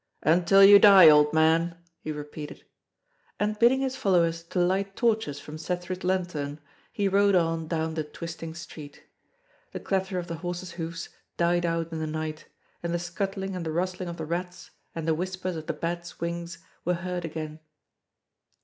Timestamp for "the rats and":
14.17-15.07